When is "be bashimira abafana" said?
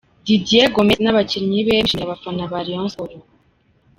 1.65-2.43